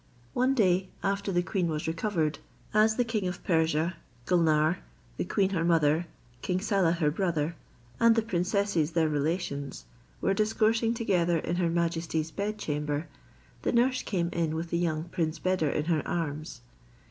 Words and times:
One 0.33 0.55
day, 0.55 0.89
after 1.03 1.31
the 1.31 1.43
queen 1.43 1.67
was 1.67 1.85
recovered, 1.87 2.39
as 2.73 2.95
the 2.95 3.03
king 3.05 3.27
of 3.27 3.43
Persia, 3.43 3.97
Gulnare, 4.25 4.79
the 5.17 5.25
queen 5.25 5.51
her 5.51 5.63
mother, 5.63 6.07
King 6.41 6.59
Saleh 6.59 6.97
her 6.97 7.11
brother, 7.11 7.55
and 7.99 8.15
the 8.15 8.23
princesses 8.23 8.93
their 8.93 9.07
relations, 9.07 9.85
were 10.19 10.33
discoursing 10.33 10.95
together 10.95 11.37
in 11.37 11.57
her 11.57 11.69
majesty's 11.69 12.31
bed 12.31 12.57
chamber, 12.57 13.09
the 13.61 13.71
nurse 13.71 14.01
came 14.01 14.29
in 14.29 14.55
with 14.55 14.71
the 14.71 14.79
young 14.79 15.03
prince 15.03 15.37
Beder 15.37 15.69
in 15.69 15.85
her 15.85 16.01
arms. 16.07 16.61